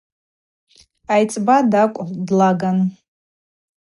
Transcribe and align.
Айцӏба 1.13 1.57
тӏакӏв 1.71 2.09
длаган. 2.27 2.77